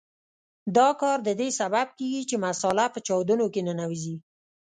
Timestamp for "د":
1.23-1.29